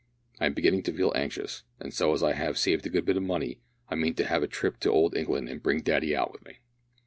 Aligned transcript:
I 0.39 0.47
am 0.47 0.55
beginning 0.55 0.81
to 0.85 0.93
feel 0.93 1.11
anxious, 1.15 1.61
and 1.79 1.93
so 1.93 2.11
as 2.11 2.23
I 2.23 2.33
have 2.33 2.57
saved 2.57 2.83
a 2.87 2.89
good 2.89 3.05
bit 3.05 3.17
of 3.17 3.21
money 3.21 3.59
I 3.87 3.93
mean 3.93 4.15
to 4.15 4.25
have 4.25 4.41
a 4.41 4.47
trip 4.47 4.79
to 4.79 4.89
old 4.89 5.15
England 5.15 5.47
and 5.47 5.61
bring 5.61 5.81
Daddy 5.81 6.15
out 6.15 6.33
with 6.33 6.43
me." 6.43 6.57